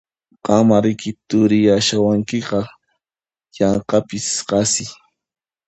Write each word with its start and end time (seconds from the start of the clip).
Qanmá 0.45 0.77
riki 0.83 1.09
turiyashawankiqa 1.29 2.59
yanqapis 3.59 4.27
qasi! 4.49 4.85